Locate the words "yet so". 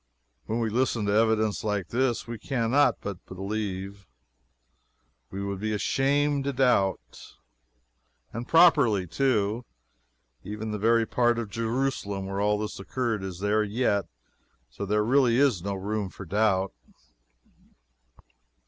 13.63-14.87